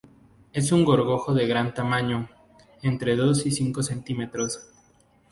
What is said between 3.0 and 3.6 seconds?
dos y